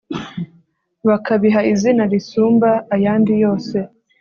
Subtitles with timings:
[1.07, 3.77] bakabiha izina risumba ayandi yose